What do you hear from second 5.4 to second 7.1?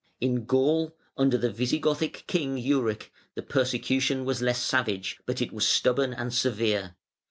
it was stubborn and severe.